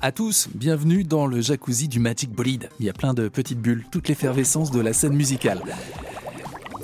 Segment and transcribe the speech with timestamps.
[0.00, 2.68] À tous, bienvenue dans le jacuzzi du Magic Bolide.
[2.78, 5.60] Il y a plein de petites bulles, toute l'effervescence de la scène musicale.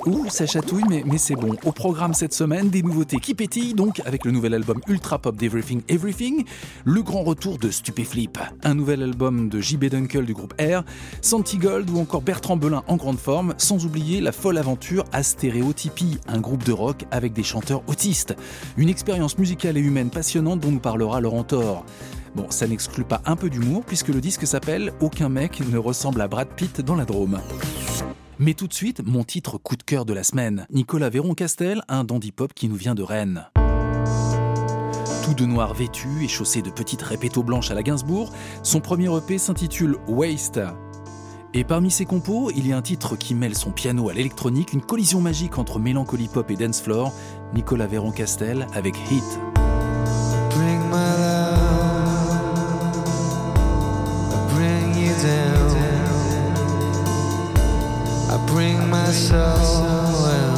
[0.05, 1.55] Ouh, ça chatouille, mais, c'est bon.
[1.63, 5.33] Au programme cette semaine, des nouveautés qui pétillent, donc avec le nouvel album ultra pop
[5.33, 6.43] d'Everything Everything,
[6.83, 10.83] le grand retour de Stupéflip, un nouvel album de JB Dunkel du groupe R,
[11.21, 15.23] Santi Gold ou encore Bertrand Belin en grande forme, sans oublier la folle aventure à
[15.23, 18.35] Stéréotypie, un groupe de rock avec des chanteurs autistes.
[18.75, 21.85] Une expérience musicale et humaine passionnante dont nous parlera Laurent Thor.
[22.35, 26.19] Bon, ça n'exclut pas un peu d'humour puisque le disque s'appelle Aucun mec ne ressemble
[26.19, 27.39] à Brad Pitt dans la Drôme.
[28.39, 30.67] Mais tout de suite, mon titre coup de cœur de la semaine.
[30.69, 33.45] Nicolas Véron-Castel, un dandy pop qui nous vient de Rennes.
[35.23, 39.09] Tout de noir vêtu et chaussé de petites répétos blanches à la Gainsbourg, son premier
[39.15, 40.59] EP s'intitule Waste.
[41.53, 44.73] Et parmi ses compos, il y a un titre qui mêle son piano à l'électronique,
[44.73, 47.13] une collision magique entre mélancolie pop et dance floor,
[47.53, 49.23] Nicolas Véron-Castel avec Hit.
[55.25, 55.65] Down.
[58.33, 60.54] I bring my soul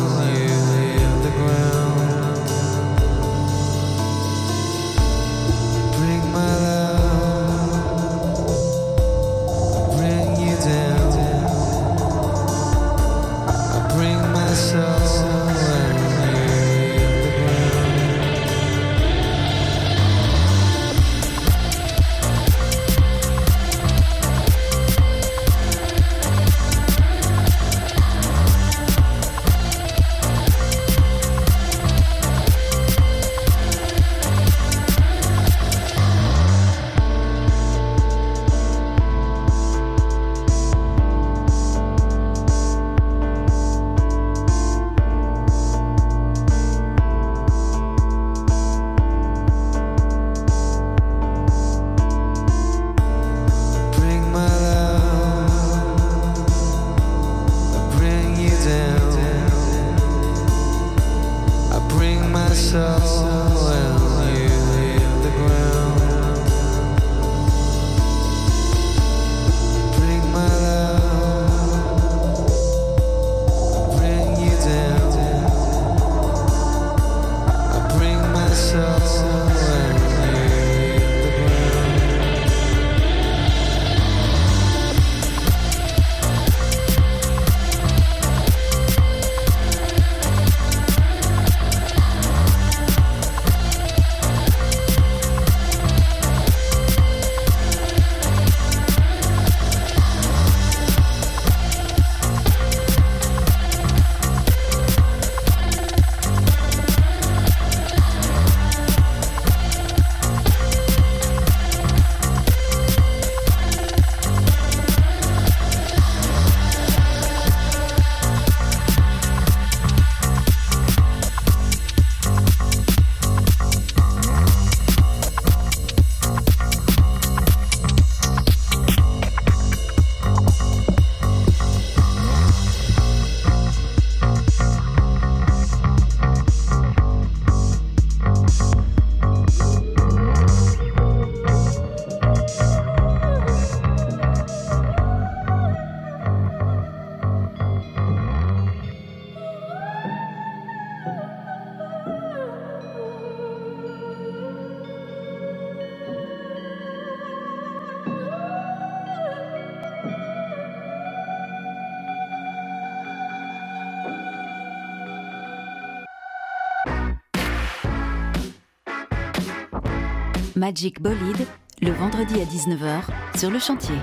[170.58, 171.46] Magic Bolide,
[171.84, 173.94] le vendredi à 19h sur le chantier.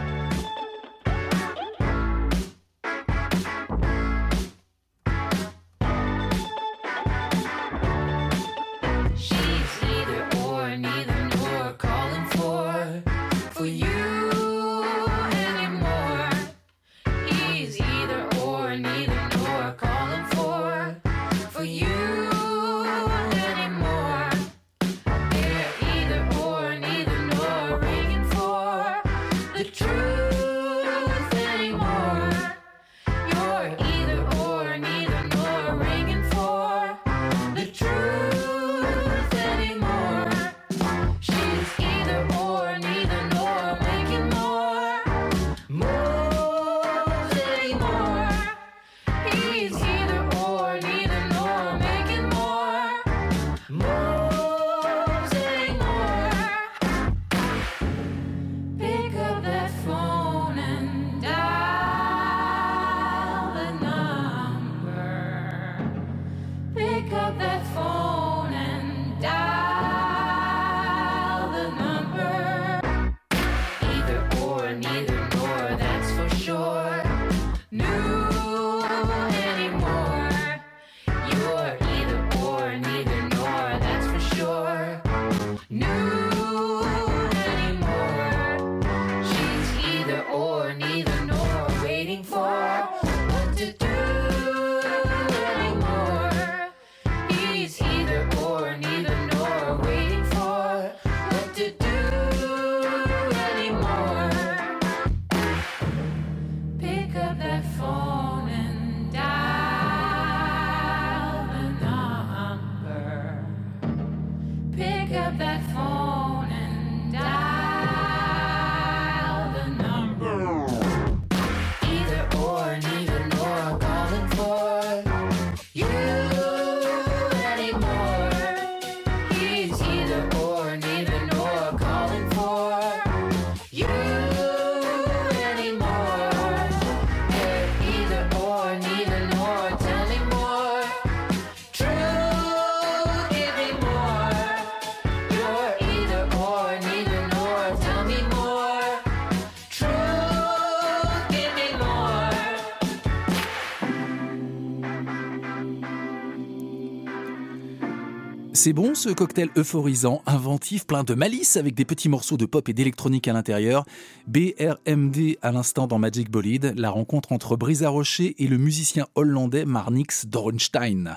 [158.64, 162.66] C'est bon ce cocktail euphorisant, inventif, plein de malice avec des petits morceaux de pop
[162.66, 163.84] et d'électronique à l'intérieur.
[164.26, 169.66] BRMD à l'instant dans Magic Bolide, la rencontre entre Brisa Rocher et le musicien hollandais
[169.66, 171.14] Marnix Dorenstein.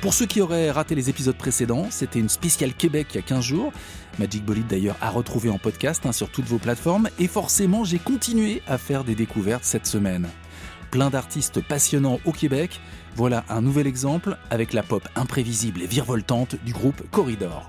[0.00, 3.22] Pour ceux qui auraient raté les épisodes précédents, c'était une spéciale Québec il y a
[3.22, 3.72] 15 jours.
[4.18, 7.08] Magic Bolide d'ailleurs à retrouver en podcast hein, sur toutes vos plateformes.
[7.20, 10.28] Et forcément, j'ai continué à faire des découvertes cette semaine.
[10.92, 12.78] Plein d'artistes passionnants au Québec.
[13.16, 17.66] Voilà un nouvel exemple avec la pop imprévisible et virevoltante du groupe Corridor.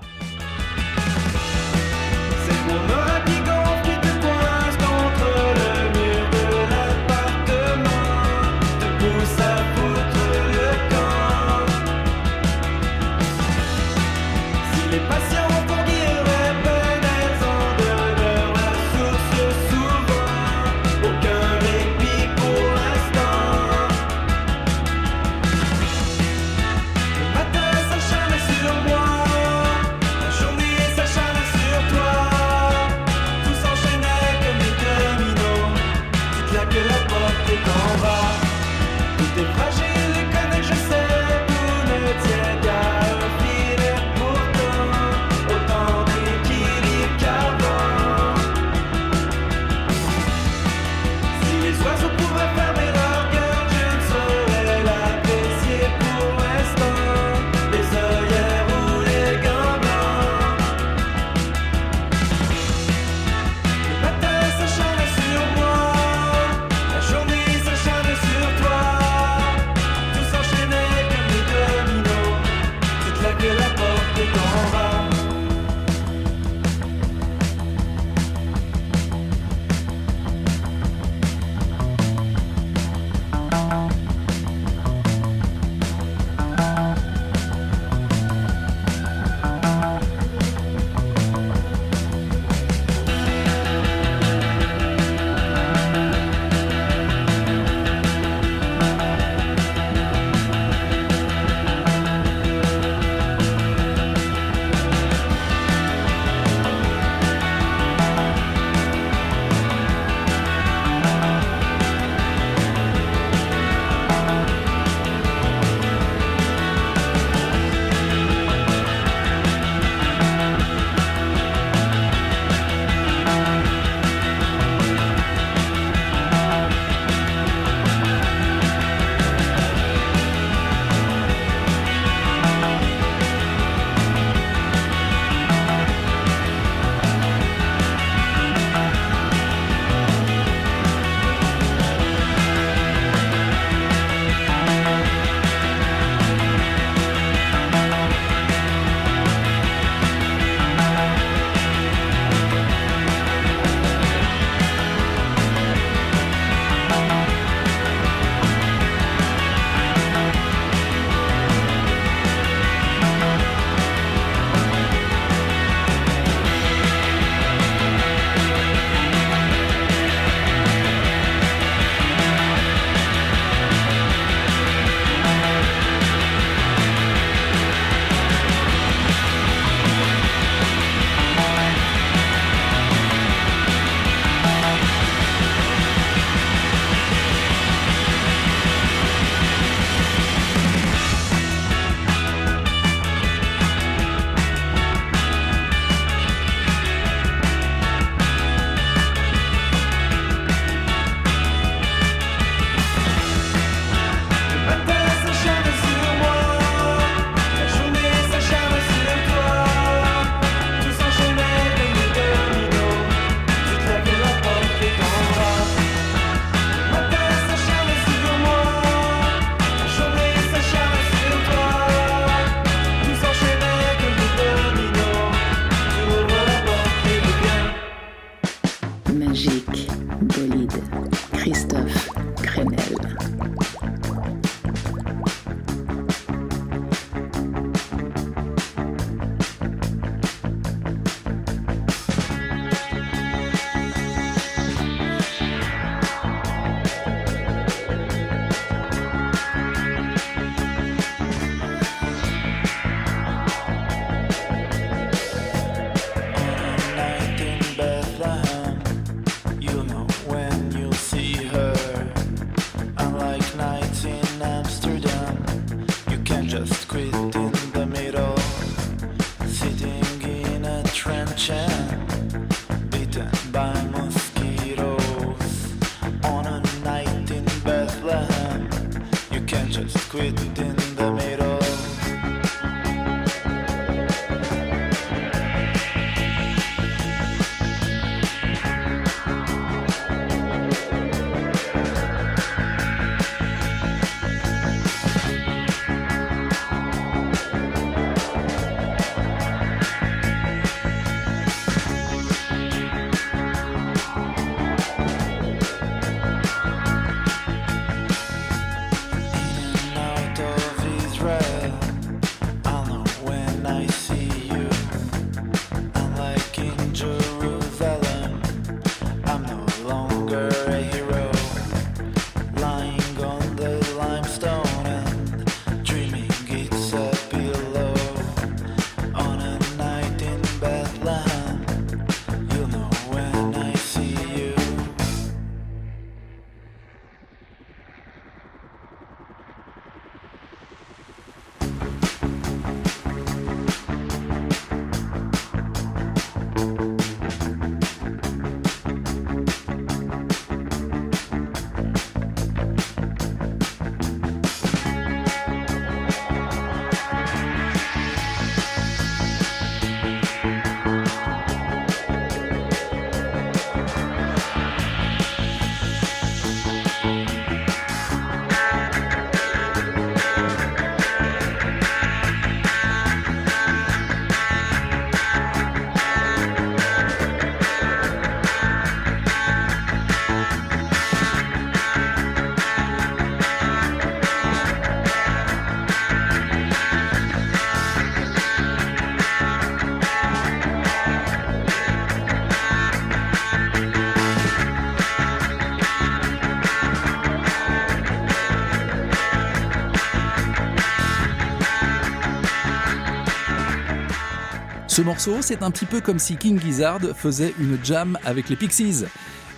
[405.04, 409.04] Morceau, c'est un petit peu comme si King Gizzard faisait une jam avec les Pixies.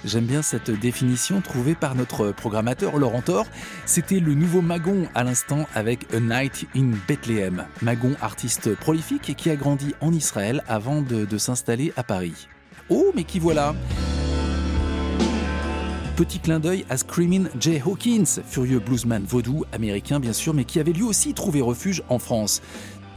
[0.04, 3.46] J'aime bien cette définition trouvée par notre programmateur Laurent Thor.
[3.86, 7.64] C'était le nouveau Magon à l'instant avec A Night in Bethlehem.
[7.80, 12.48] Magon, artiste prolifique qui a grandi en Israël avant de, de s'installer à Paris.
[12.88, 13.74] Oh, mais qui voilà?
[16.16, 20.80] Petit clin d'œil à Screamin' Jay Hawkins, furieux bluesman vaudou américain bien sûr, mais qui
[20.80, 22.62] avait lui aussi trouvé refuge en France.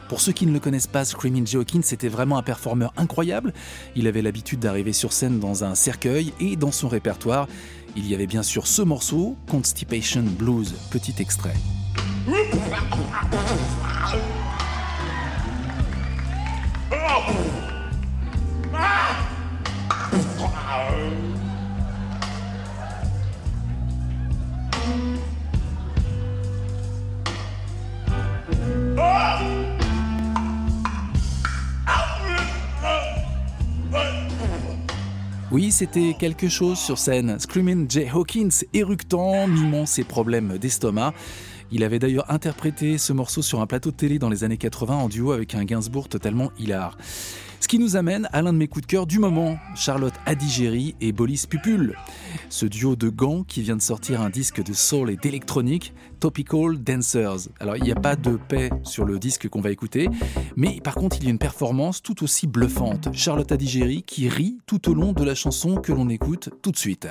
[0.10, 3.54] Pour ceux qui ne le connaissent pas, Screamin' Jay Hawkins était vraiment un performeur incroyable.
[3.96, 7.48] Il avait l'habitude d'arriver sur scène dans un cercueil et dans son répertoire,
[7.96, 11.54] il y avait bien sûr ce morceau, Constipation Blues, petit extrait.
[35.52, 37.40] Oui, c'était quelque chose sur scène.
[37.40, 41.12] Screamin' Jay Hawkins, éructant, mimant ses problèmes d'estomac.
[41.72, 44.96] Il avait d'ailleurs interprété ce morceau sur un plateau de télé dans les années 80
[44.96, 47.00] en duo avec un Gainsbourg totalement hilar.
[47.60, 50.96] Ce qui nous amène à l'un de mes coups de cœur du moment, Charlotte Adigéry
[51.02, 51.96] et Bolis Pupul.
[52.50, 56.78] Ce duo de gants qui vient de sortir un disque de soul et d'électronique, Topical
[56.78, 57.50] Dancers.
[57.60, 60.10] Alors il n'y a pas de paix sur le disque qu'on va écouter,
[60.56, 63.10] mais par contre il y a une performance tout aussi bluffante.
[63.14, 66.78] Charlotte Adigéry qui rit tout au long de la chanson que l'on écoute tout de
[66.78, 67.08] suite.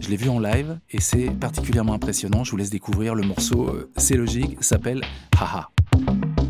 [0.00, 2.42] Je l'ai vu en live et c'est particulièrement impressionnant.
[2.42, 5.02] Je vous laisse découvrir le morceau, euh, c'est logique, s'appelle
[5.38, 5.70] Haha.
[6.00, 6.49] You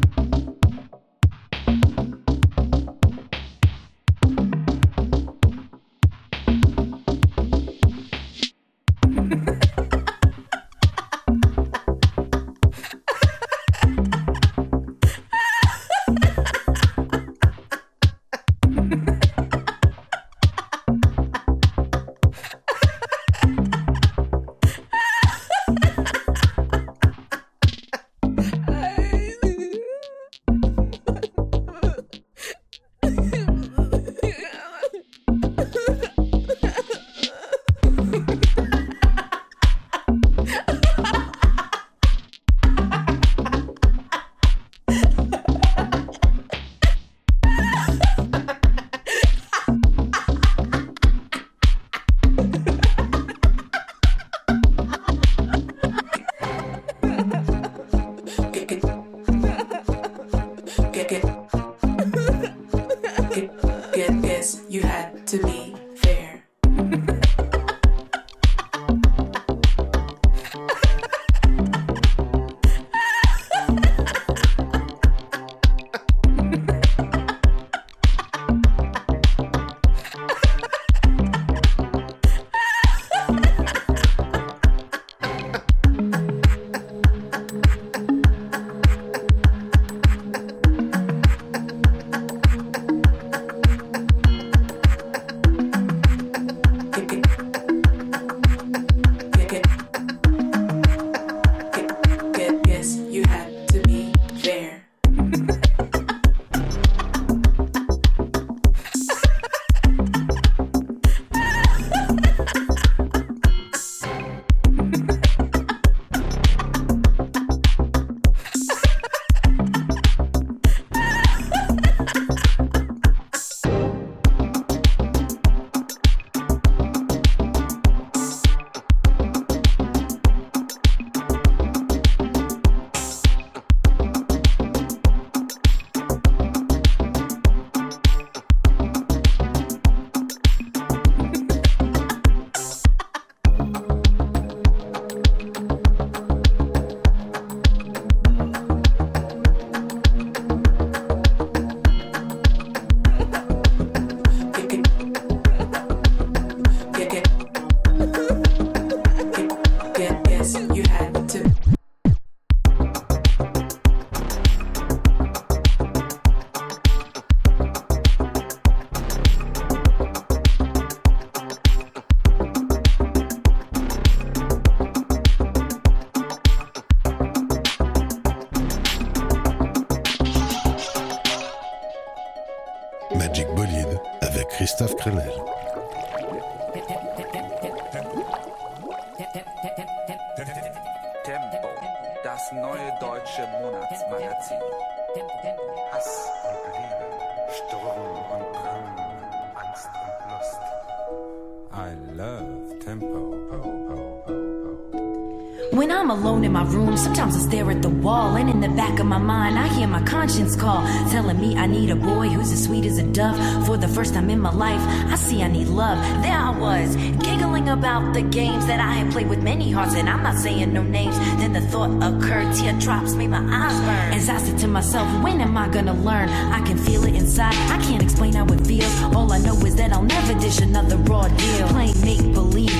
[208.48, 211.90] in the back of my mind, I hear my conscience call, telling me I need
[211.90, 213.36] a boy who's as sweet as a dove.
[213.66, 215.98] For the first time in my life, I see I need love.
[216.22, 220.08] There I was, giggling about the games that I had played with many hearts, and
[220.08, 221.18] I'm not saying no names.
[221.38, 224.12] Then the thought occurred, teardrops made my eyes burn.
[224.14, 226.28] As I said to myself, when am I gonna learn?
[226.28, 229.02] I can feel it inside, I can't explain how it feels.
[229.14, 231.68] All I know is that I'll never dish another raw deal.
[231.68, 232.79] Playing make believe,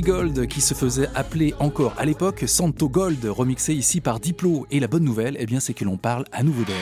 [0.00, 4.66] Gold qui se faisait appeler encore à l'époque Santo Gold, remixé ici par Diplo.
[4.70, 6.76] Et la bonne nouvelle, eh bien, c'est que l'on parle à nouveau d'elle.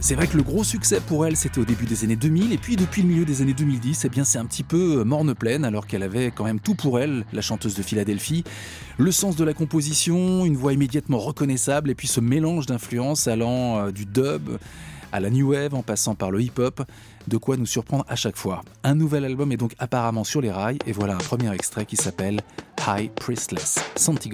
[0.00, 2.56] C'est vrai que le gros succès pour elle, c'était au début des années 2000, et
[2.56, 5.66] puis depuis le milieu des années 2010, eh bien c'est un petit peu morne pleine,
[5.66, 8.42] alors qu'elle avait quand même tout pour elle, la chanteuse de Philadelphie.
[8.96, 13.78] Le sens de la composition, une voix immédiatement reconnaissable, et puis ce mélange d'influences allant
[13.78, 14.48] euh, du dub
[15.12, 16.82] à la new wave en passant par le hip-hop,
[17.28, 18.62] de quoi nous surprendre à chaque fois.
[18.82, 21.96] Un nouvel album est donc apparemment sur les rails, et voilà un premier extrait qui
[21.96, 22.40] s'appelle
[22.86, 24.30] High Priestless, Santi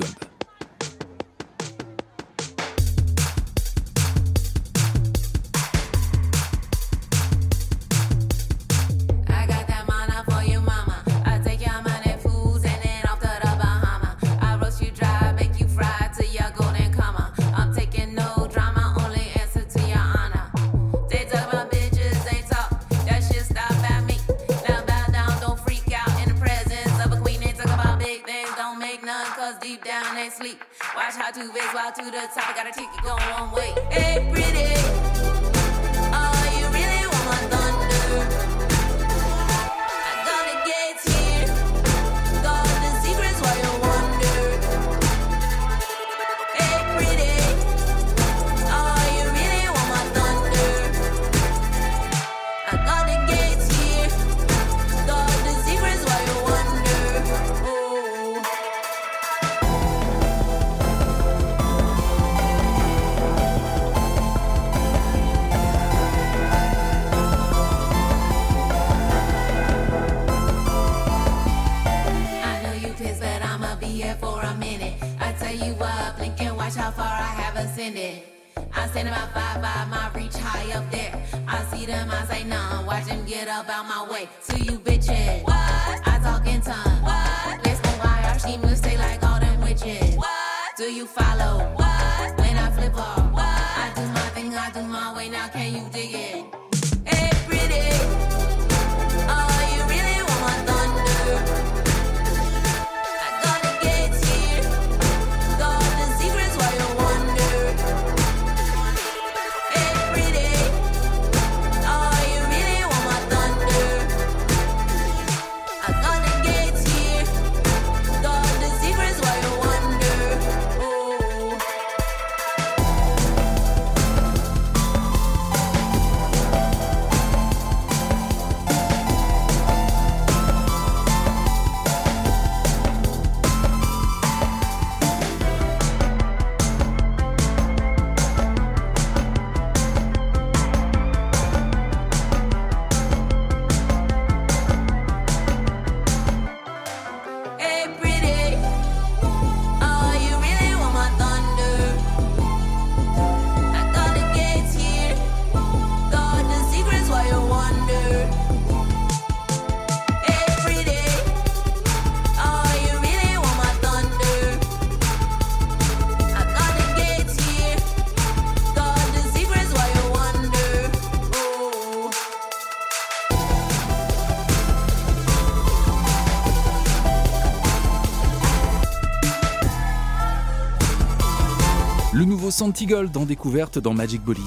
[182.54, 184.44] Le nouveau Santigold en découverte dans Magic Bolide.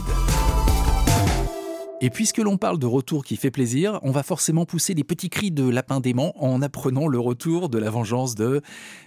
[2.00, 5.30] Et puisque l'on parle de retour qui fait plaisir, on va forcément pousser les petits
[5.30, 8.62] cris de lapin dément en apprenant le retour de la vengeance de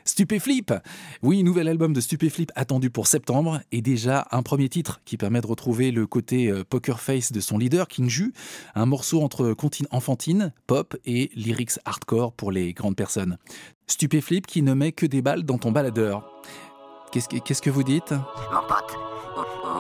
[0.04, 0.74] Stupéflip.
[1.22, 5.40] Oui, nouvel album de Stupéflip attendu pour septembre et déjà un premier titre qui permet
[5.40, 8.32] de retrouver le côté euh, poker face de son leader Kinju,
[8.74, 13.38] un morceau entre comptine enfantine, pop et lyrics hardcore pour les grandes personnes.
[13.86, 16.28] Stupéflip qui ne met que des balles dans ton baladeur.
[17.12, 18.12] Qu'est-ce que, qu'est-ce que vous dites
[18.53, 18.96] Mon pote,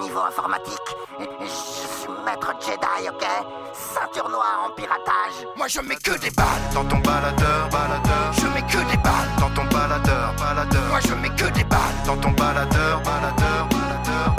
[0.02, 0.96] niveau informatique,
[1.40, 3.24] je suis maître Jedi, ok
[3.72, 5.46] Ceinture noire en piratage.
[5.56, 8.32] Moi je mets que des balles dans ton baladeur, baladeur.
[8.32, 10.82] Je mets que des balles dans ton baladeur, baladeur.
[10.88, 14.36] Moi je mets que des balles dans ton baladeur, baladeur, baladeur.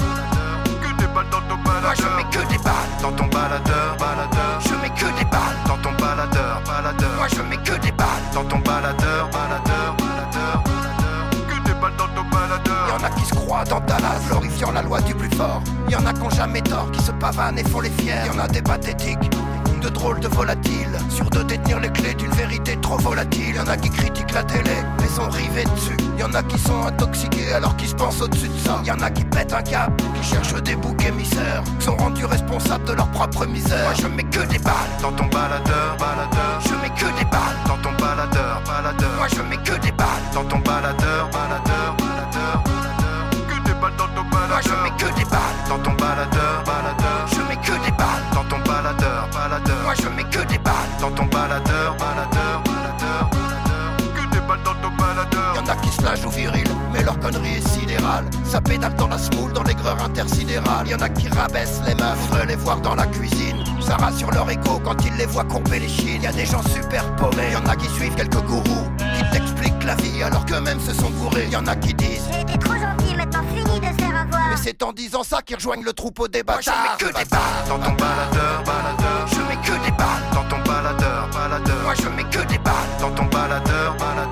[0.82, 1.82] Que des balles dans ton baladeur.
[1.82, 4.60] Moi je mets que des balles dans ton baladeur, baladeur.
[4.66, 7.16] Je mets que des balles dans ton baladeur, baladeur.
[7.16, 10.01] Moi je mets que des balles dans ton baladeur, baladeur, baladeur.
[12.92, 15.62] Y'en a qui se croient dans Dallas, glorifiant la loi du plus fort.
[15.90, 18.26] Y'en a qui ont jamais tort, qui se pavanent et font les fiers.
[18.28, 19.32] Y'en a des pathétiques
[19.82, 23.56] de drôles de volatiles, sûrs de détenir les clés d'une vérité trop volatile.
[23.56, 25.96] Y'en a qui critiquent la télé, mais sont rivés dessus.
[26.20, 28.82] Y'en a qui sont intoxiqués alors qu'ils se pensent au-dessus de ça.
[28.86, 32.84] Y'en a qui pètent un cap, qui cherchent des boucs émissaires, qui sont rendus responsables
[32.84, 33.86] de leur propre misère.
[33.86, 36.60] Moi je mets que des balles dans ton baladeur, baladeur.
[36.66, 39.12] Je mets que des balles dans ton baladeur, baladeur.
[39.18, 42.81] Moi je mets que des balles dans ton baladeur, baladeur, baladeur,
[44.02, 44.50] dans ton baladeur.
[44.50, 47.28] Moi je mets que des balles dans ton baladeur, baladeur.
[47.34, 49.84] Je mets que des balles dans ton baladeur, baladeur.
[49.84, 53.98] Moi je mets que des balles dans ton baladeur, baladeur, baladeur, baladeur.
[54.16, 55.56] Que des balles dans ton baladeur.
[55.56, 58.26] Y'en a qui se la jouent viril, mais leur connerie est sidérale.
[58.44, 60.88] Ça pédale dans la smoule, dans l'aigreur intersidérale.
[60.88, 63.64] Y'en a qui rabaissent les meufs, les voir dans la cuisine.
[63.82, 66.24] Ça rassure leur ego quand ils les voient courber les chines.
[66.24, 69.96] Y a des gens super paumés, y'en a qui suivent quelques gourous, qui t'expliquent la
[69.96, 71.48] vie alors qu'eux-mêmes se sont bourrés.
[71.52, 74.50] Y'en a qui disent T'es trop gentil, maintenant fini de se faire avoir.
[74.50, 76.74] mais c'est en disant ça qu'ils rejoignent le troupeau des bâtards.
[76.76, 79.28] Moi je mets que des balles dans ton baladeur, baladeur.
[79.28, 81.84] Je mets que des balles dans ton baladeur, baladeur.
[81.84, 84.31] Moi je mets que des balles dans ton baladeur, baladeur.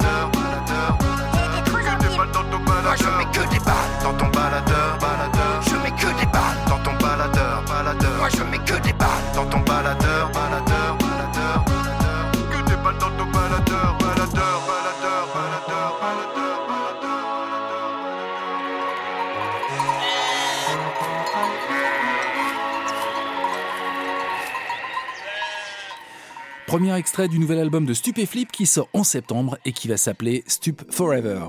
[26.70, 30.44] Premier extrait du nouvel album de Stupéflip qui sort en septembre et qui va s'appeler
[30.46, 31.46] Stup Forever.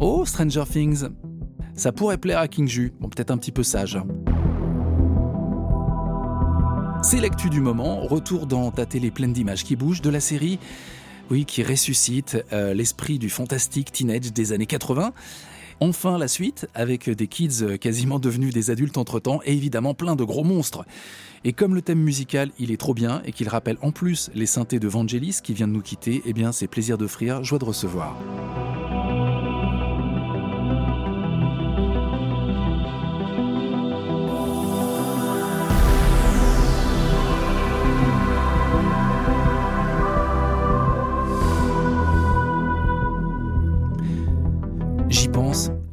[0.00, 1.08] Oh, Stranger Things.
[1.74, 2.94] Ça pourrait plaire à King Ju.
[3.00, 3.98] Bon, peut-être un petit peu sage.
[7.02, 8.00] C'est l'actu du moment.
[8.06, 10.58] Retour dans ta télé pleine d'images qui bougent de la série,
[11.30, 15.12] oui, qui ressuscite euh, l'esprit du fantastique teenage des années 80.
[15.80, 20.24] Enfin la suite, avec des kids quasiment devenus des adultes entre-temps, et évidemment plein de
[20.24, 20.86] gros monstres.
[21.44, 24.46] Et comme le thème musical, il est trop bien, et qu'il rappelle en plus les
[24.46, 27.64] synthés de Vangelis qui vient de nous quitter, eh bien c'est plaisir d'offrir, joie de
[27.64, 28.16] recevoir.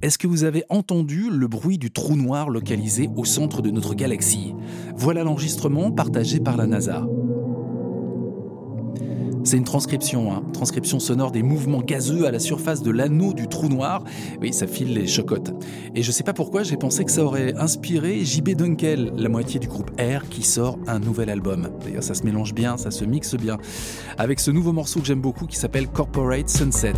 [0.03, 3.93] Est-ce que vous avez entendu le bruit du trou noir localisé au centre de notre
[3.93, 4.53] galaxie?
[4.97, 7.07] Voilà l'enregistrement partagé par la NASA.
[9.45, 13.47] C'est une transcription, hein, transcription sonore des mouvements gazeux à la surface de l'anneau du
[13.47, 14.03] trou noir.
[14.41, 15.53] Oui, ça file les chocottes.
[15.95, 19.61] Et je sais pas pourquoi, j'ai pensé que ça aurait inspiré JB Dunkel, la moitié
[19.61, 21.69] du groupe R, qui sort un nouvel album.
[21.81, 23.57] D'ailleurs, ça se mélange bien, ça se mixe bien.
[24.17, 26.91] Avec ce nouveau morceau que j'aime beaucoup qui s'appelle Corporate Sunset.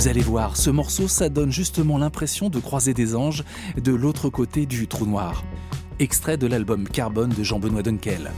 [0.00, 3.44] Vous allez voir, ce morceau, ça donne justement l'impression de croiser des anges
[3.76, 5.44] de l'autre côté du trou noir.
[5.98, 8.30] Extrait de l'album Carbone de Jean-Benoît Dunkel.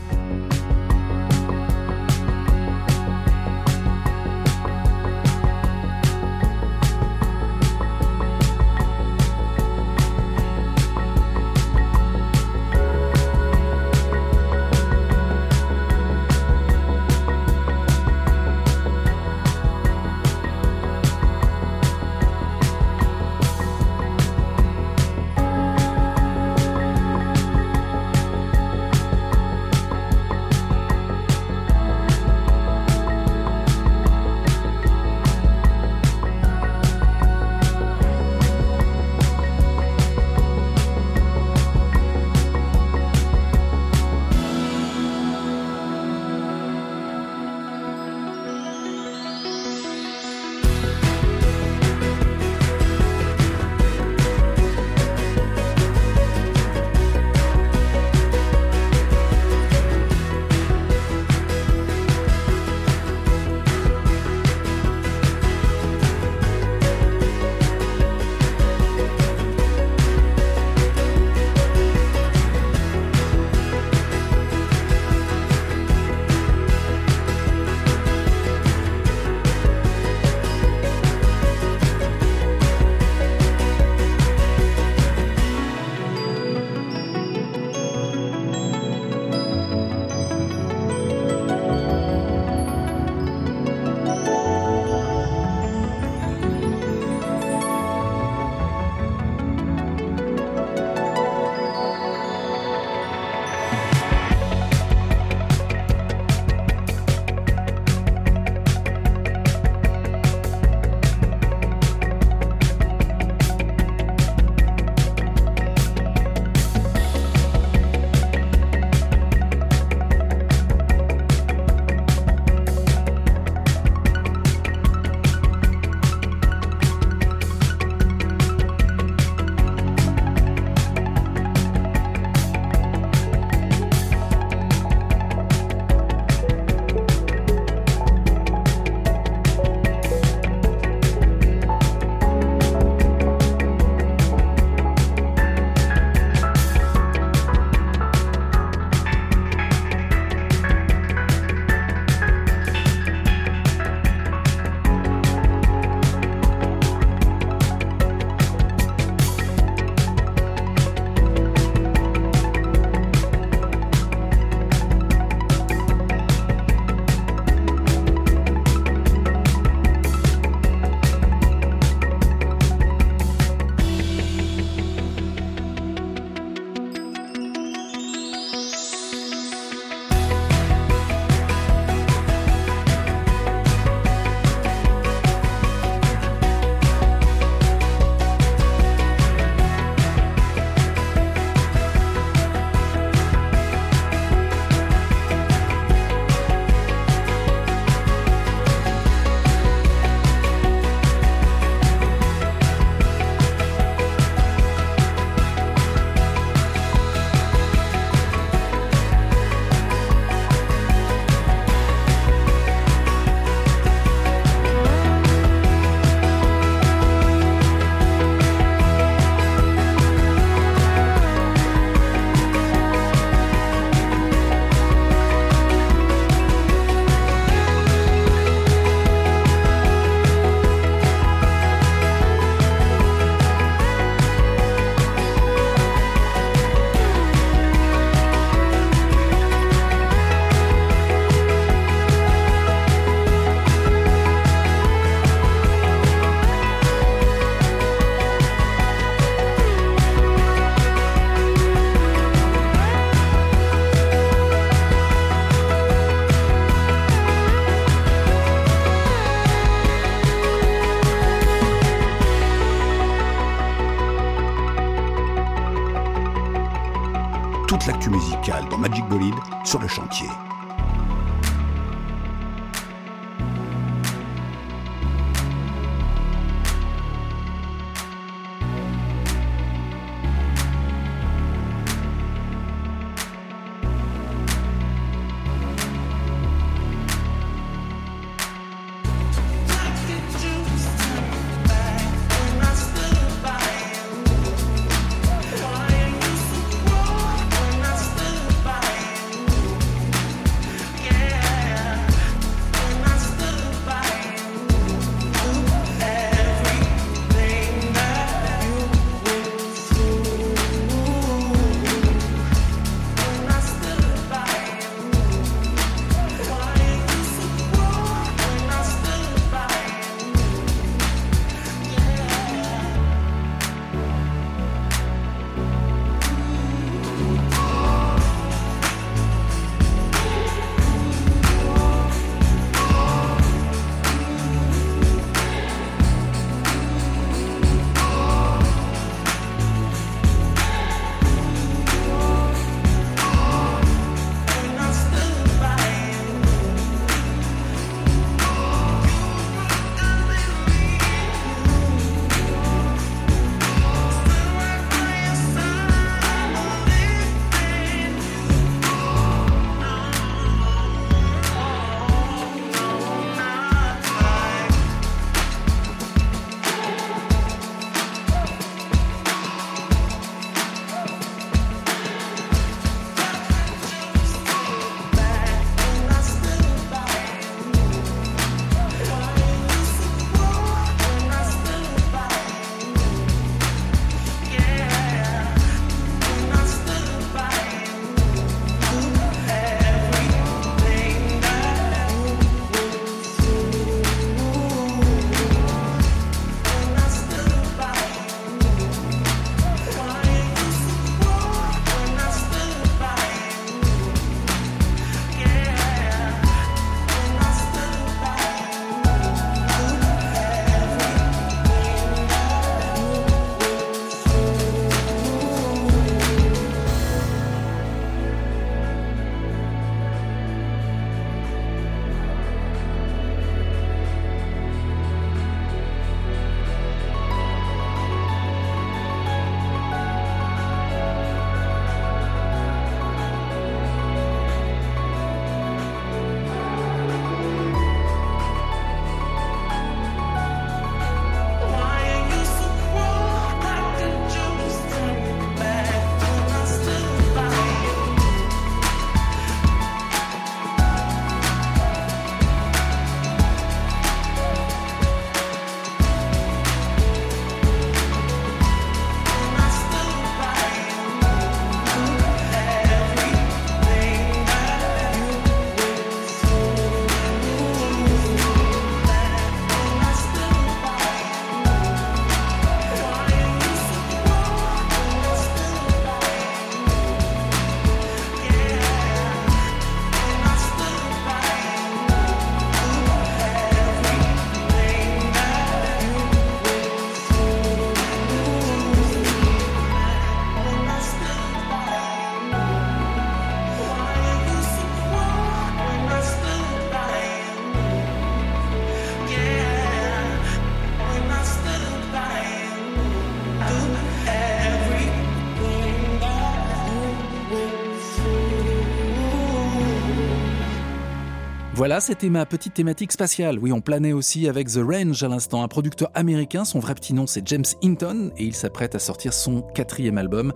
[511.83, 513.59] Voilà, c'était ma petite thématique spatiale.
[513.59, 516.63] Oui, on planait aussi avec The Range à l'instant, un producteur américain.
[516.63, 520.53] Son vrai petit nom, c'est James Hinton, et il s'apprête à sortir son quatrième album.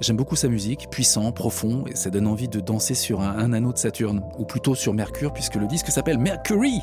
[0.00, 3.74] J'aime beaucoup sa musique, puissant, profond, et ça donne envie de danser sur un, anneau
[3.74, 6.80] de Saturne, ou plutôt sur Mercure, puisque le disque s'appelle Mercury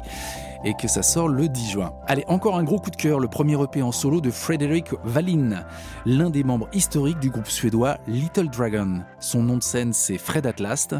[0.64, 1.94] et que ça sort le 10 juin.
[2.06, 5.66] Allez, encore un gros coup de cœur, le premier EP en solo de Frederick Wallin,
[6.06, 9.00] l'un des membres historiques du groupe suédois Little Dragon.
[9.20, 10.94] Son nom de scène, c'est Fred Atlast.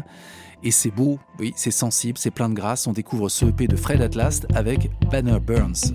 [0.62, 2.86] Et c'est beau, oui, c'est sensible, c'est plein de grâce.
[2.86, 5.94] On découvre ce EP de Fred Atlast avec Banner Burns.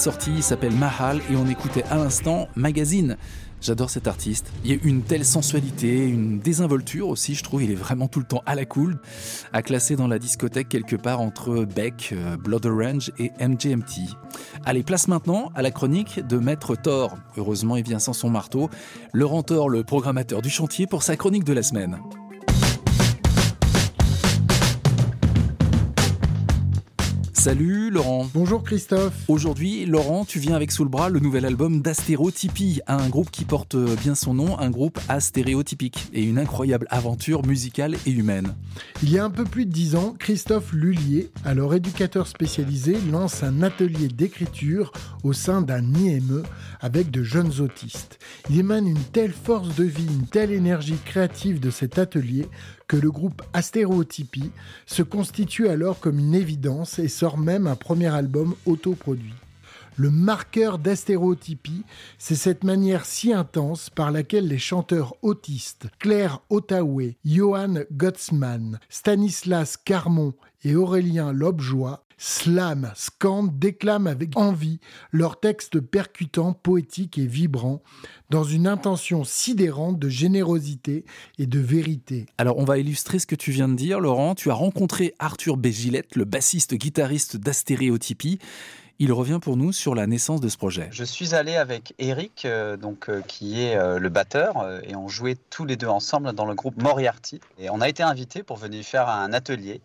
[0.00, 3.18] Sorti, il s'appelle Mahal et on écoutait à l'instant Magazine.
[3.60, 4.50] J'adore cet artiste.
[4.64, 7.62] Il y a une telle sensualité, une désinvolture aussi, je trouve.
[7.62, 8.98] Il est vraiment tout le temps à la cool,
[9.52, 14.08] à classer dans la discothèque quelque part entre Beck, euh, Blood Orange et MGMT.
[14.64, 17.18] Allez, place maintenant à la chronique de Maître Thor.
[17.36, 18.70] Heureusement, il vient sans son marteau.
[19.12, 21.98] Laurent Thor, le programmateur du chantier, pour sa chronique de la semaine.
[27.40, 28.28] Salut Laurent.
[28.34, 29.14] Bonjour Christophe.
[29.26, 33.46] Aujourd'hui, Laurent, tu viens avec sous le bras le nouvel album d'Astéréotypie, un groupe qui
[33.46, 38.54] porte bien son nom, un groupe astéréotypique et une incroyable aventure musicale et humaine.
[39.02, 43.42] Il y a un peu plus de dix ans, Christophe Lullier, alors éducateur spécialisé, lance
[43.42, 46.42] un atelier d'écriture au sein d'un IME
[46.82, 48.18] avec de jeunes autistes.
[48.50, 52.48] Il émane une telle force de vie, une telle énergie créative de cet atelier
[52.90, 54.50] que le groupe Astéréotypie
[54.84, 59.36] se constitue alors comme une évidence et sort même un premier album autoproduit.
[59.96, 61.84] Le marqueur d'astéréotypie,
[62.18, 69.76] c'est cette manière si intense par laquelle les chanteurs autistes Claire Ottaway, Johan Gottsman, Stanislas
[69.76, 70.34] Carmon
[70.64, 74.78] et Aurélien Lobjoie slament, scandent, déclament avec envie
[75.10, 77.82] leurs textes percutants, poétiques et vibrants,
[78.28, 81.06] dans une intention sidérante de générosité
[81.38, 82.26] et de vérité.
[82.36, 84.34] Alors on va illustrer ce que tu viens de dire, Laurent.
[84.34, 88.38] Tu as rencontré Arthur Bégilette, le bassiste-guitariste d'Astéréotypie.
[89.02, 90.90] Il revient pour nous sur la naissance de ce projet.
[90.92, 95.08] Je suis allé avec Eric, euh, donc, euh, qui est euh, le batteur, et on
[95.08, 97.40] jouait tous les deux ensemble dans le groupe Moriarty.
[97.58, 99.80] Et on a été invités pour venir faire un atelier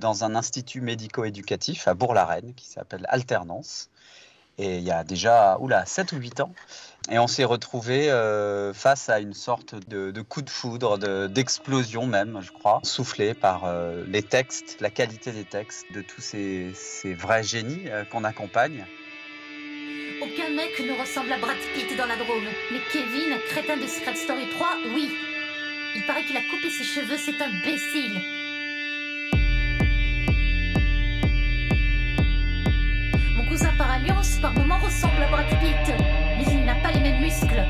[0.00, 3.90] dans un institut médico-éducatif à Bourg-la-Reine qui s'appelle Alternance.
[4.56, 6.52] Et il y a déjà oula, 7 ou 8 ans.
[7.10, 12.06] Et on s'est retrouvés euh, face à une sorte de, coup de foudre, de- d'explosion
[12.06, 16.72] même, je crois, soufflé par euh, les textes, la qualité des textes de tous ces,
[16.74, 18.86] ces vrais génies euh, qu'on accompagne.
[20.22, 22.44] Aucun mec ne ressemble à Brad Pitt dans la Drôme.
[22.72, 25.10] Mais Kevin, crétin de Secret Story 3, oui.
[25.96, 28.18] Il paraît qu'il a coupé ses cheveux, c'est imbécile.
[33.36, 35.94] Mon cousin par alliance, par moments, ressemble à Brad Pitt,
[37.34, 37.64] muscles.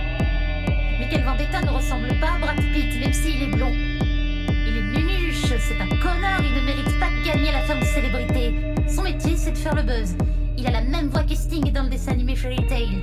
[0.98, 3.72] Michael Vendetta ne ressemble pas à Brad Pitt, même s'il est blond.
[3.72, 7.84] Il est nunuche, c'est un connard, il ne mérite pas de gagner la femme de
[7.84, 8.54] célébrité.
[8.88, 10.16] Son métier, c'est de faire le buzz.
[10.58, 13.02] Il a la même voix que Sting dans le dessin animé Fairy Tail.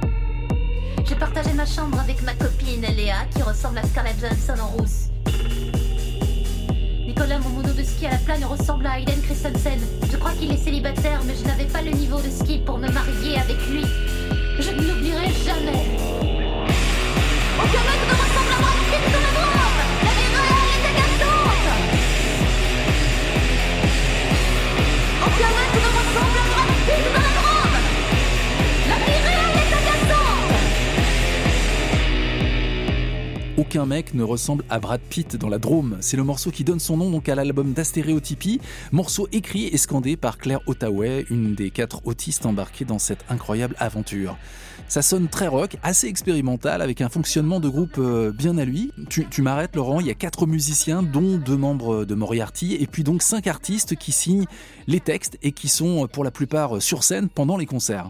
[1.08, 5.10] J'ai partagé ma chambre avec ma copine Léa, qui ressemble à Scarlett Johansson en rousse.
[7.06, 9.80] Nicolas, mon mono de ski à la plane, ressemble à Hayden Christensen.
[10.10, 12.88] Je crois qu'il est célibataire, mais je n'avais pas le niveau de ski pour me
[12.90, 13.84] marier avec lui.
[14.60, 16.31] Je ne l'oublierai jamais.
[17.60, 18.01] Aucun mec
[33.62, 35.98] Aucun mec ne ressemble à Brad Pitt dans la Drôme.
[36.00, 38.60] C'est le morceau qui donne son nom donc à l'album d'Astéréotypie,
[38.92, 43.76] morceau écrit et scandé par Claire Ottaway, une des quatre autistes embarquées dans cette incroyable
[43.78, 44.36] aventure.
[44.88, 48.94] Ça sonne très rock, assez expérimental, avec un fonctionnement de groupe euh, bien à lui.
[49.10, 52.88] Tu, tu m'arrêtes Laurent, il y a quatre musiciens, dont deux membres de Moriarty, et
[52.88, 54.48] puis donc cinq artistes qui signent
[54.88, 58.10] les textes et qui sont pour la plupart sur scène pendant les concerts.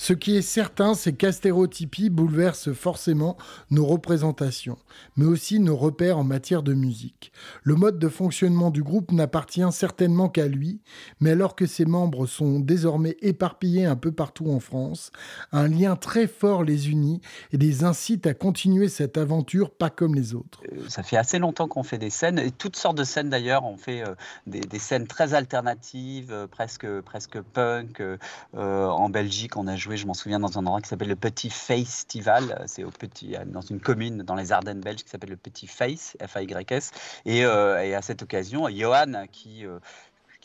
[0.00, 3.36] Ce qui est certain, c'est qu'Astérotypie bouleverse forcément
[3.72, 4.78] nos représentations,
[5.16, 7.32] mais aussi nos repères en matière de musique.
[7.64, 10.80] Le mode de fonctionnement du groupe n'appartient certainement qu'à lui,
[11.18, 15.10] mais alors que ses membres sont désormais éparpillés un peu partout en France,
[15.50, 17.20] un lien très fort les unit
[17.50, 20.62] et les incite à continuer cette aventure pas comme les autres.
[20.86, 23.64] Ça fait assez longtemps qu'on fait des scènes, et toutes sortes de scènes d'ailleurs.
[23.64, 24.14] On fait euh,
[24.46, 28.00] des, des scènes très alternatives, euh, presque, presque punk.
[28.00, 31.16] Euh, en Belgique, on a joué, je m'en souviens, dans un endroit qui s'appelle le
[31.16, 32.64] Petit Festival.
[32.66, 36.16] C'est au petit, dans une commune dans les Ardennes belges qui s'appelle le Petit Face,
[36.24, 36.90] F-A-Y-S.
[37.24, 39.78] Et, euh, et à cette occasion, Johan, qui euh,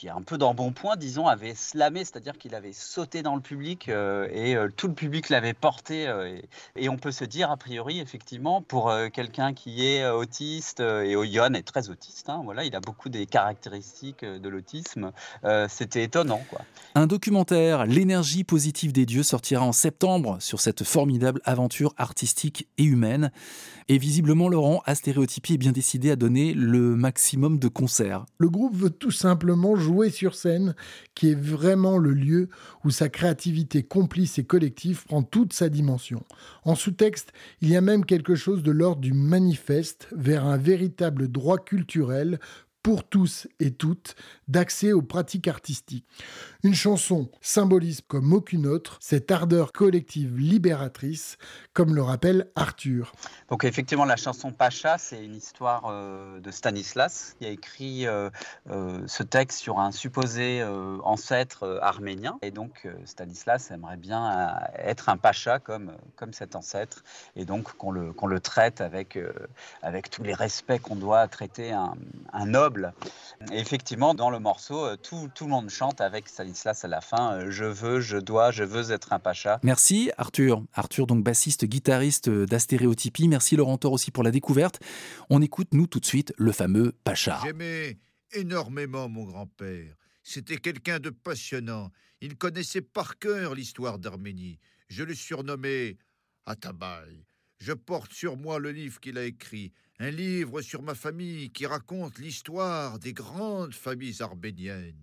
[0.10, 3.89] un peu dans bon point, disons, avait slamé, c'est-à-dire qu'il avait sauté dans le public
[3.89, 6.08] euh, et euh, tout le public l'avait porté.
[6.08, 6.39] euh,
[6.76, 11.54] et, on peut se dire, a priori, effectivement, pour quelqu'un qui est autiste, et Johan
[11.54, 15.12] est très autiste, hein, voilà, il a beaucoup des caractéristiques de l'autisme,
[15.70, 16.62] c'était étonnant, quoi.
[16.93, 22.84] Un documentaire, L'énergie positive des dieux, sortira en septembre sur cette formidable aventure artistique et
[22.84, 23.32] humaine.
[23.89, 28.25] Et visiblement, Laurent, Astéréotypie est bien décidé à donner le maximum de concerts.
[28.38, 30.75] Le groupe veut tout simplement jouer sur scène,
[31.15, 32.49] qui est vraiment le lieu
[32.84, 36.23] où sa créativité complice et collective prend toute sa dimension.
[36.63, 41.27] En sous-texte, il y a même quelque chose de l'ordre du manifeste vers un véritable
[41.27, 42.39] droit culturel
[42.84, 44.15] pour tous et toutes
[44.48, 46.06] d'accès aux pratiques artistiques.
[46.64, 51.38] Une chanson symbolise comme aucune autre cette ardeur collective libératrice,
[51.74, 53.12] comme le rappelle Arthur.
[53.50, 58.30] Donc effectivement, la chanson Pacha, c'est une histoire euh, de Stanislas qui a écrit euh,
[58.70, 60.64] euh, ce texte sur un supposé
[61.04, 62.38] ancêtre arménien.
[62.41, 67.04] Et donc Stanislas aimerait bien être un Pacha comme, comme cet ancêtre,
[67.36, 69.18] et donc qu'on le, qu'on le traite avec,
[69.82, 71.96] avec tous les respects qu'on doit traiter un,
[72.32, 72.94] un noble.
[73.52, 77.50] Effectivement, dans morceau, euh, tout, tout le monde chante avec Stanislas à la fin, euh,
[77.50, 79.60] je veux, je dois, je veux être un Pacha.
[79.64, 80.64] Merci Arthur.
[80.74, 83.28] Arthur, donc bassiste, guitariste d'Astéréotypie.
[83.28, 84.80] Merci Laurent Thor aussi pour la découverte.
[85.30, 87.39] On écoute, nous, tout de suite, le fameux Pacha.
[87.44, 87.98] J'aimais
[88.34, 89.96] énormément mon grand-père.
[90.22, 91.89] C'était quelqu'un de passionnant.
[92.22, 94.60] Il connaissait par cœur l'histoire d'Arménie.
[94.89, 95.98] Je le surnommais
[96.46, 97.26] Atabaï.
[97.60, 101.66] Je porte sur moi le livre qu'il a écrit, un livre sur ma famille qui
[101.66, 104.96] raconte l'histoire des grandes familles arméniennes.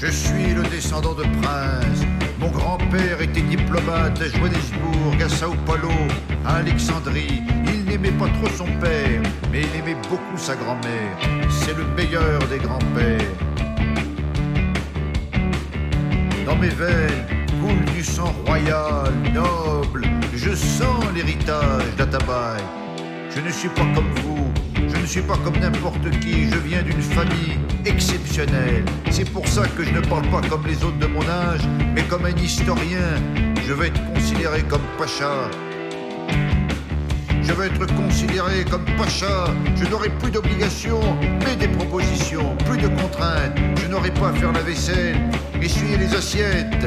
[0.00, 1.97] Je suis le descendant de princes.
[2.90, 5.92] Grand-père était diplomate à Johannesburg, à Sao Paulo,
[6.46, 7.42] à Alexandrie.
[7.66, 9.20] Il n'aimait pas trop son père,
[9.52, 11.18] mais il aimait beaucoup sa grand-mère.
[11.50, 13.20] C'est le meilleur des grands-pères.
[16.46, 17.26] Dans mes veines
[17.60, 20.06] coule du sang royal, noble.
[20.34, 22.62] Je sens l'héritage d'Atabaï.
[23.34, 24.48] Je ne suis pas comme vous,
[24.88, 28.84] je ne suis pas comme n'importe qui, je viens d'une famille exceptionnelle.
[29.10, 31.60] C'est pour ça que je ne parle pas comme les autres de mon âge,
[31.94, 33.20] mais comme un historien.
[33.66, 35.50] Je veux être considéré comme Pacha.
[37.42, 39.46] Je veux être considéré comme Pacha.
[39.76, 43.56] Je n'aurai plus d'obligations, mais des propositions, plus de contraintes.
[43.82, 45.16] Je n'aurai pas à faire la vaisselle,
[45.62, 46.86] essuyer les assiettes.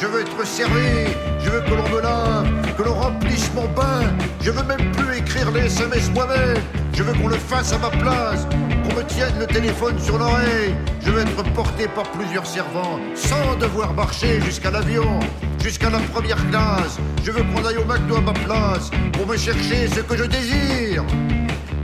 [0.00, 2.46] Je veux être servi, je veux que l'on me lave,
[2.76, 4.02] que l'on remplisse mon bain.
[4.40, 6.62] Je veux même plus écrire les SMS moi-même.
[6.92, 8.46] Je veux qu'on le fasse à ma place,
[8.84, 10.74] qu'on me tienne le téléphone sur l'oreille.
[11.00, 15.18] Je veux être porté par plusieurs servants, sans devoir marcher jusqu'à l'avion,
[15.60, 16.98] jusqu'à la première classe.
[17.24, 20.24] Je veux qu'on aille au McDo à ma place, pour me chercher ce que je
[20.24, 21.04] désire.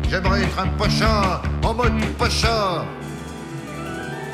[0.08, 2.84] J'aimerais être un pacha, en mode pacha.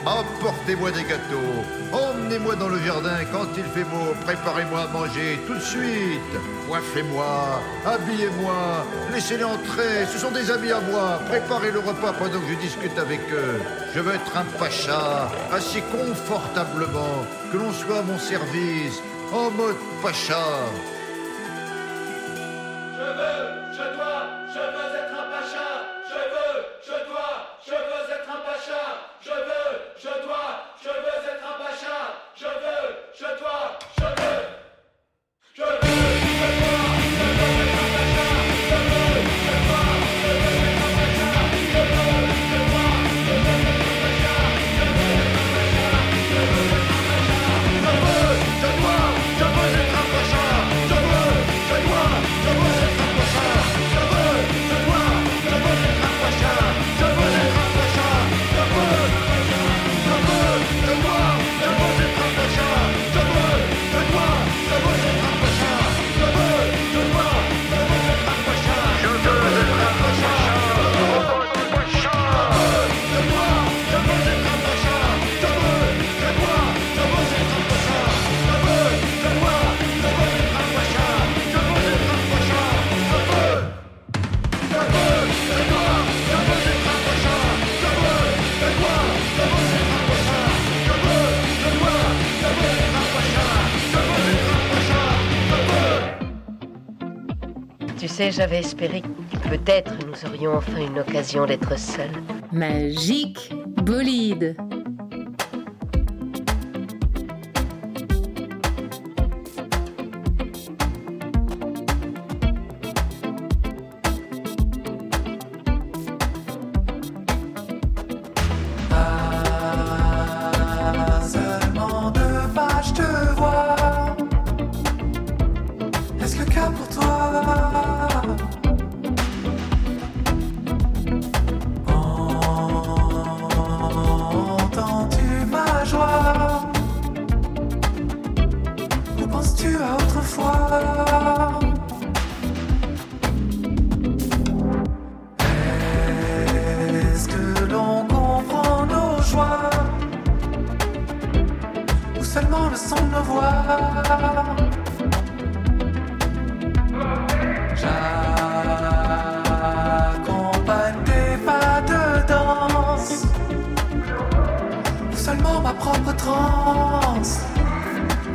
[0.07, 5.55] Apportez-moi des gâteaux, emmenez-moi dans le jardin quand il fait beau, préparez-moi à manger tout
[5.55, 6.33] de suite,
[6.67, 12.49] coiffez-moi, habillez-moi, laissez-les entrer, ce sont des amis à moi, préparez le repas pendant que
[12.49, 13.61] je discute avec eux.
[13.95, 19.77] Je veux être un pacha, assis confortablement, que l'on soit à mon service, en mode
[20.03, 20.43] pacha.
[98.29, 102.11] J'avais espéré que peut-être nous aurions enfin une occasion d'être seuls.
[102.53, 103.51] Magique
[103.83, 104.57] bolide.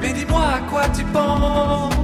[0.01, 1.94] Mais dis-moi à quoi tu penses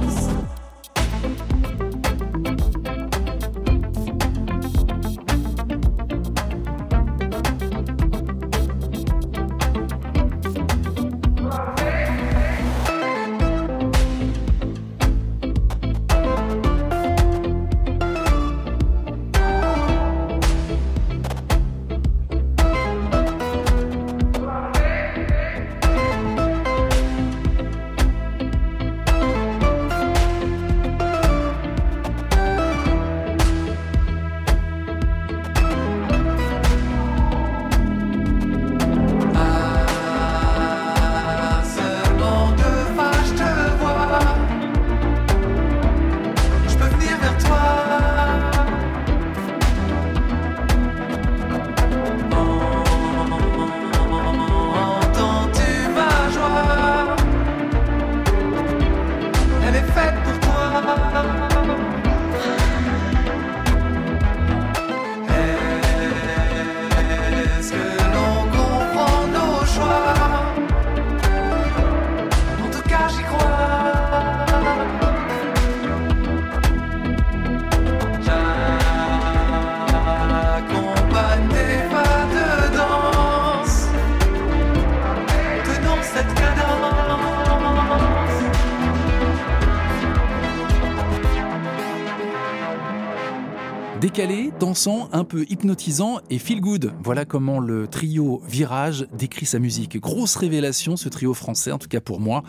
[95.12, 96.94] un peu hypnotisant et feel good.
[97.04, 100.00] Voilà comment le trio Virage décrit sa musique.
[100.00, 102.42] Grosse révélation, ce trio français, en tout cas pour moi,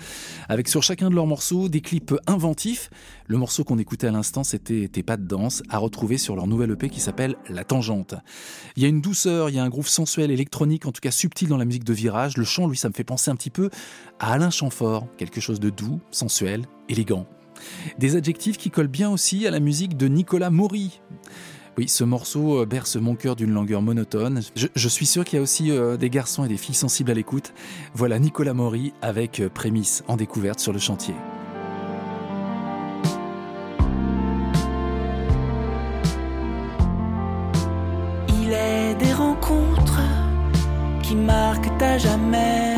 [0.47, 2.89] avec sur chacun de leurs morceaux des clips inventifs.
[3.27, 6.47] Le morceau qu'on écoutait à l'instant, c'était Tes pas de danse, à retrouver sur leur
[6.47, 8.15] nouvelle EP qui s'appelle La Tangente.
[8.77, 11.11] Il y a une douceur, il y a un groove sensuel, électronique, en tout cas
[11.11, 12.37] subtil dans la musique de Virage.
[12.37, 13.69] Le chant, lui, ça me fait penser un petit peu
[14.19, 17.27] à Alain Chamfort, quelque chose de doux, sensuel, élégant.
[17.99, 21.01] Des adjectifs qui collent bien aussi à la musique de Nicolas Maury.
[21.75, 24.41] Oui, ce morceau euh, berce mon cœur d'une langueur monotone.
[24.55, 27.15] Je, suis sûr qu'il y a aussi euh, des garçons et des filles sensibles à
[27.15, 27.51] l'écoute.
[27.95, 31.15] Voilà Nicolas Maury avec euh, Prémisse en découverte sur le chantier.
[38.29, 40.01] Il est des rencontres
[41.01, 42.77] qui marquent à jamais.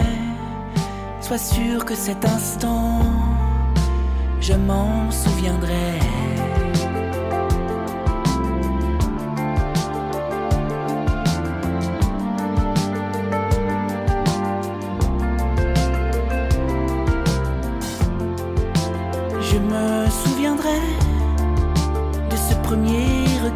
[1.20, 3.02] Sois sûr que cet instant,
[4.40, 6.05] je m'en souviendrai.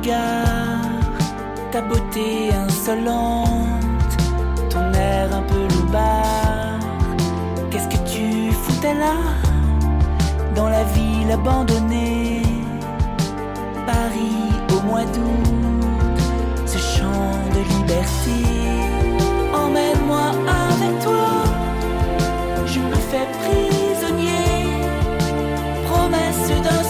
[0.08, 3.48] Ta beauté insolente,
[4.70, 6.80] ton air un peu loupard.
[7.70, 9.16] Qu'est-ce que tu foutais là,
[10.56, 12.42] dans la ville abandonnée,
[13.86, 16.20] Paris au mois d'août,
[16.66, 18.40] ce chant de liberté.
[19.54, 20.28] Emmène-moi
[20.72, 21.44] avec toi,
[22.66, 24.50] je me fais prisonnier
[25.88, 26.84] promesse d'un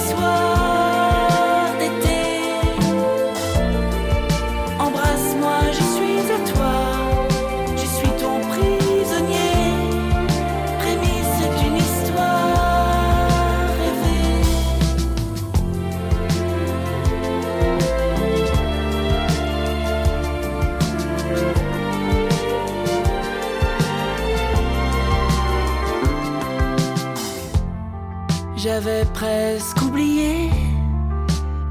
[28.82, 30.49] J'avais presque oublié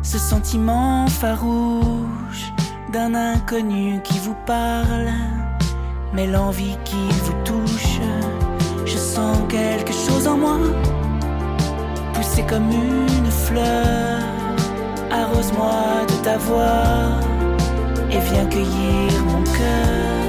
[0.02, 2.52] ce sentiment farouche
[2.92, 5.08] d'un inconnu qui vous parle,
[6.12, 7.98] mais l'envie qui vous touche,
[8.84, 10.58] je sens quelque chose en moi,
[12.12, 14.20] pousser comme une fleur.
[15.10, 17.22] Arrose-moi de ta voix
[18.10, 20.27] et viens cueillir mon cœur.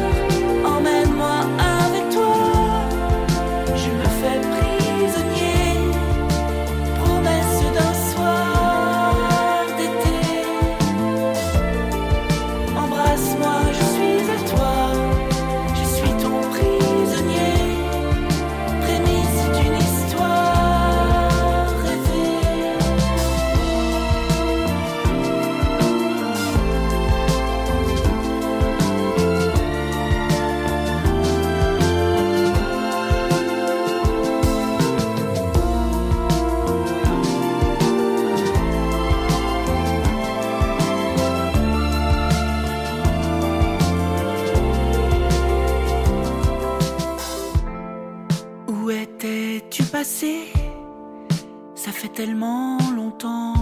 [52.19, 53.53] Tellement longtemps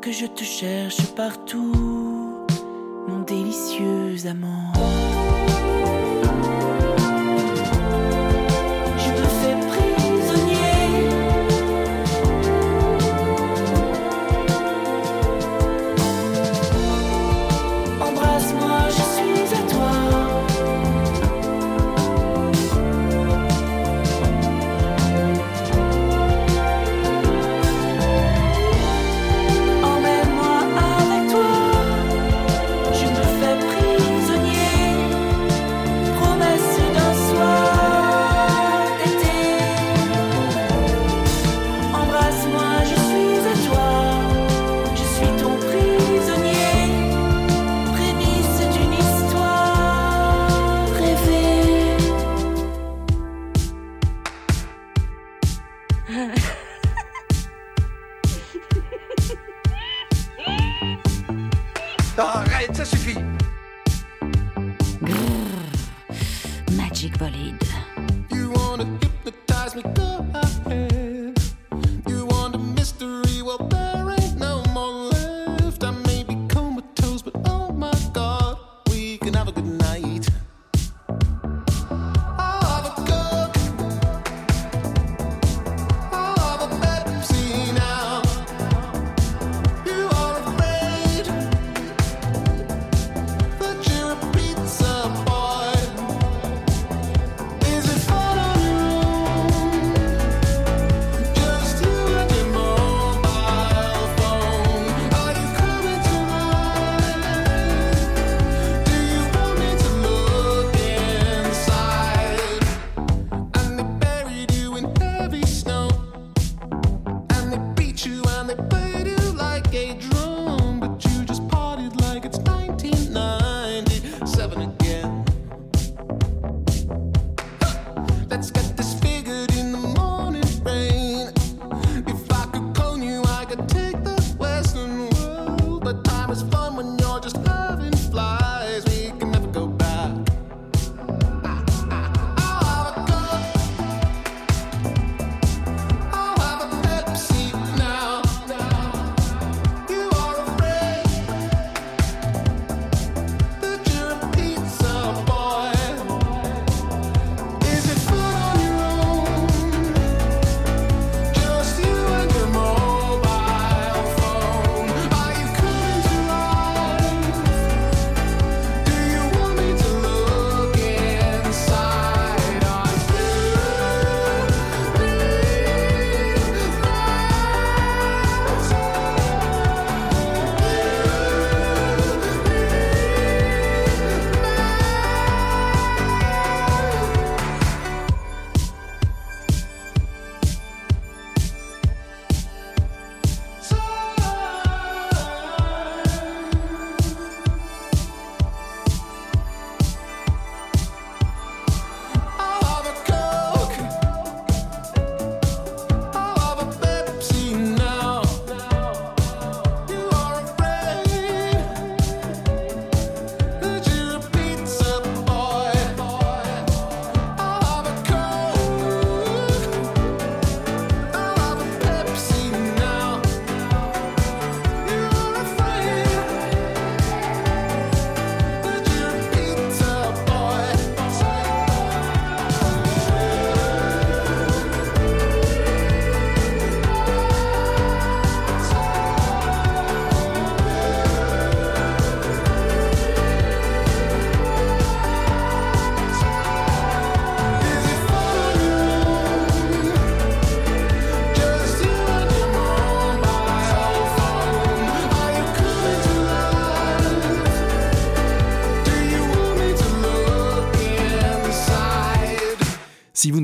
[0.00, 1.97] que je te cherche partout,
[62.20, 63.18] Arrête, ça suffit.
[66.72, 67.62] Magic Bolide.
[68.32, 69.82] You wanna hypnotize me,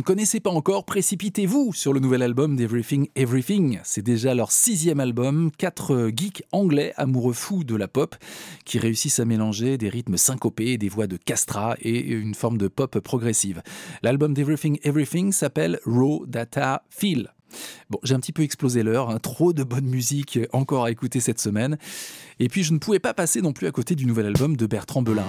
[0.05, 3.80] connaissez pas encore, précipitez-vous sur le nouvel album d'Everything Everything.
[3.84, 8.14] C'est déjà leur sixième album, quatre geeks anglais amoureux fous de la pop
[8.66, 12.68] qui réussissent à mélanger des rythmes syncopés, des voix de castra et une forme de
[12.68, 13.62] pop progressive.
[14.02, 17.32] L'album d'Everything Everything s'appelle Raw Data Feel.
[17.88, 19.18] Bon, j'ai un petit peu explosé l'heure, hein.
[19.18, 21.78] trop de bonne musique encore à écouter cette semaine.
[22.40, 24.66] Et puis je ne pouvais pas passer non plus à côté du nouvel album de
[24.66, 25.24] Bertrand Belin.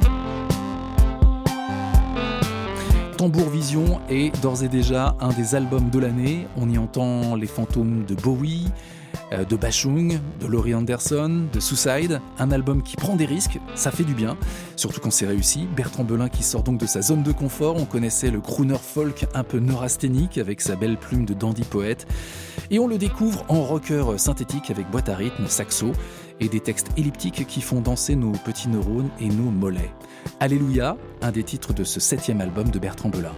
[3.18, 6.48] Tambour Vision est d'ores et déjà un des albums de l'année.
[6.58, 8.68] On y entend les fantômes de Bowie,
[9.32, 12.20] euh, de Bashung, de Laurie Anderson, de Suicide.
[12.40, 14.38] Un album qui prend des risques, ça fait du bien,
[14.76, 15.66] surtout quand c'est réussi.
[15.78, 17.78] Bertrand Belin qui sort donc de sa zone de confort.
[17.78, 22.08] On connaissait le crooner folk un peu neurasthénique avec sa belle plume de dandy poète.
[22.70, 25.94] Et on le découvre en rocker synthétique avec boîte à rythme, saxo
[26.42, 29.92] et des textes elliptiques qui font danser nos petits neurones et nos mollets.
[30.40, 33.34] Alléluia, un des titres de ce septième album de Bertrand Belin.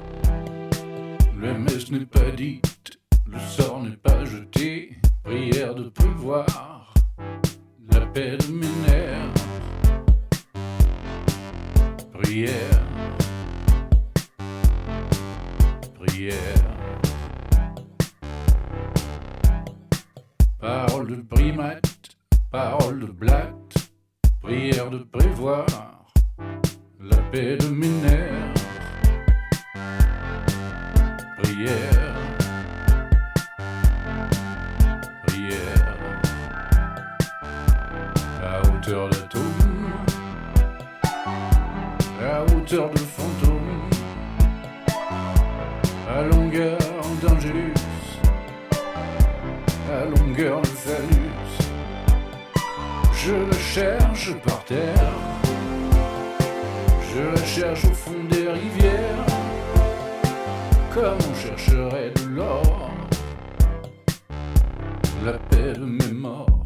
[1.39, 6.93] La messe n'est pas dite, le sort n'est pas jeté, prière de prévoir
[7.91, 9.33] la paix de mes nerfs.
[12.11, 12.83] Prière,
[15.93, 16.37] prière.
[20.59, 22.17] Parole de primate,
[22.51, 23.91] parole de blatte,
[24.41, 25.96] prière de prévoir
[27.09, 27.87] la paix de mes.
[31.41, 32.15] Prière,
[35.25, 35.97] prière,
[38.43, 39.91] à hauteur d'atome,
[42.21, 43.89] à hauteur de fantôme,
[46.09, 46.77] à longueur
[47.21, 47.73] d'angélus,
[49.91, 51.57] à longueur de phallus.
[53.13, 55.36] Je la cherche par terre.
[57.17, 59.25] Je la cherche au fond des rivières,
[60.93, 62.91] comme on chercherait de l'or,
[65.25, 66.56] la paix de mes morts.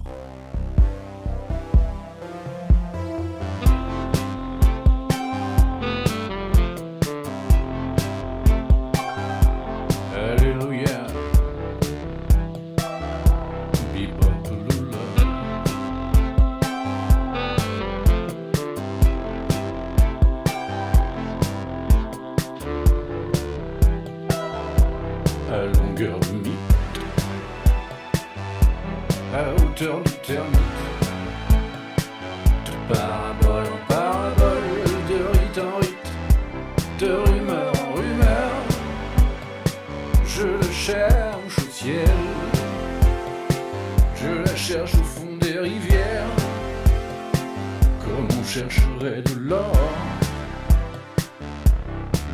[48.54, 49.72] Comme on chercherait de l'or,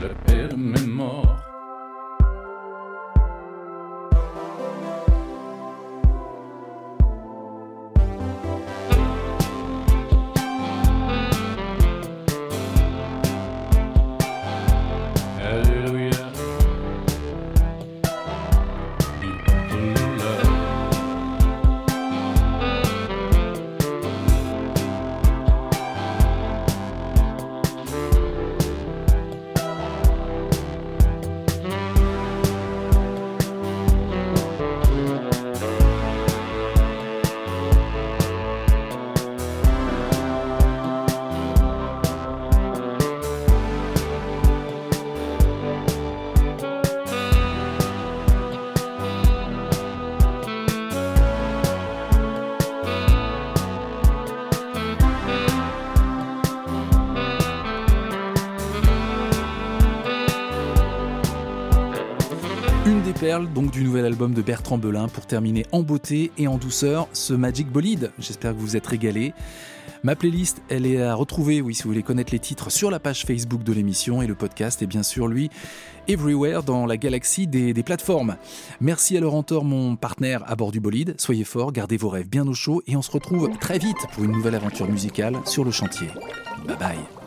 [0.02, 0.87] la paix de mes
[63.28, 67.34] Donc du nouvel album de Bertrand Belin pour terminer en beauté et en douceur ce
[67.34, 68.12] Magic Bolide.
[68.20, 69.34] J'espère que vous vous êtes régalés.
[70.02, 73.00] Ma playlist, elle est à retrouver, oui, si vous voulez connaître les titres, sur la
[73.00, 75.50] page Facebook de l'émission et le podcast est bien sûr, lui,
[76.08, 78.38] everywhere dans la galaxie des, des plateformes.
[78.80, 81.16] Merci à Laurent Thor, mon partenaire à bord du bolide.
[81.18, 84.24] Soyez forts, gardez vos rêves bien au chaud et on se retrouve très vite pour
[84.24, 86.08] une nouvelle aventure musicale sur le chantier.
[86.66, 87.27] Bye bye.